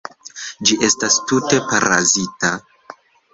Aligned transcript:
Ĝi 0.69 0.77
estas 0.87 1.17
tute 1.33 1.61
parazita. 1.67 2.53